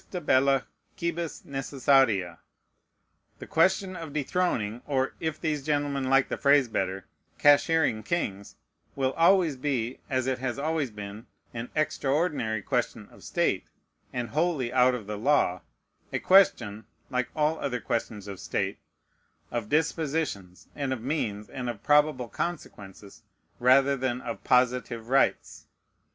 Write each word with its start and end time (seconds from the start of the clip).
"Justa 0.01 0.19
bella 0.19 0.65
quibus 0.97 1.43
NECESSARIA." 1.45 2.39
The 3.37 3.45
question 3.45 3.95
of 3.95 4.13
dethroning, 4.13 4.81
or, 4.87 5.13
if 5.19 5.39
these 5.39 5.63
gentlemen, 5.63 6.05
like 6.09 6.27
the 6.27 6.39
phrase 6.39 6.67
better, 6.67 7.05
"cashiering 7.37 8.01
kings," 8.01 8.55
will 8.95 9.13
always 9.13 9.57
be, 9.57 9.99
as 10.09 10.25
it 10.25 10.39
has 10.39 10.57
always 10.57 10.89
been, 10.89 11.27
an 11.53 11.69
extraordinary 11.75 12.63
question 12.63 13.09
of 13.11 13.23
state, 13.23 13.65
and 14.11 14.29
wholly 14.29 14.73
out 14.73 14.95
of 14.95 15.05
the 15.05 15.19
law: 15.19 15.61
a 16.11 16.17
question 16.17 16.85
(like 17.11 17.29
all 17.35 17.59
other 17.59 17.79
questions 17.79 18.27
of 18.27 18.39
state) 18.39 18.79
of 19.51 19.69
dispositions, 19.69 20.67
and 20.75 20.93
of 20.93 21.01
means, 21.03 21.47
and 21.47 21.69
of 21.69 21.83
probable 21.83 22.27
consequences, 22.27 23.21
rather 23.59 23.95
than 23.95 24.19
of 24.21 24.43
positive 24.43 25.09
rights. 25.09 25.67